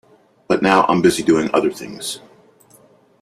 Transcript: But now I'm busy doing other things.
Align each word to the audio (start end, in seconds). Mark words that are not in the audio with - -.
But 0.47 0.63
now 0.63 0.87
I'm 0.87 1.03
busy 1.03 1.21
doing 1.21 1.51
other 1.53 1.71
things. 1.71 2.21